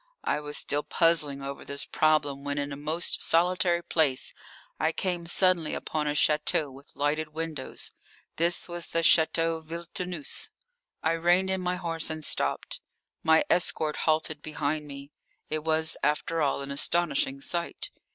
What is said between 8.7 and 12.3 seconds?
the Château Villetaneuse. I reined in my horse and